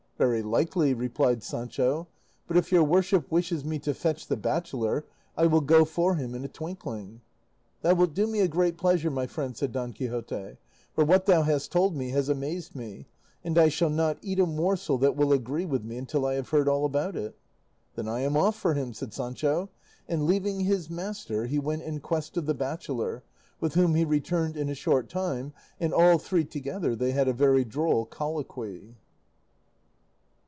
[0.21, 2.07] "Very likely," replied Sancho,
[2.47, 5.03] "but if your worship wishes me to fetch the bachelor
[5.35, 7.21] I will go for him in a twinkling."
[7.81, 10.57] "Thou wilt do me a great pleasure, my friend," said Don Quixote,
[10.93, 13.07] "for what thou hast told me has amazed me,
[13.43, 16.49] and I shall not eat a morsel that will agree with me until I have
[16.49, 17.35] heard all about it."
[17.95, 19.71] "Then I am off for him," said Sancho;
[20.07, 23.23] and leaving his master he went in quest of the bachelor,
[23.59, 27.33] with whom he returned in a short time, and, all three together, they had a
[27.33, 28.97] very droll colloquy.